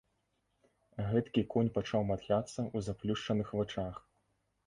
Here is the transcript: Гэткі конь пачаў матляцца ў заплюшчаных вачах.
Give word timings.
Гэткі 1.09 1.41
конь 1.55 1.69
пачаў 1.75 2.01
матляцца 2.13 2.55
ў 2.55 2.77
заплюшчаных 2.87 3.47
вачах. 3.59 3.95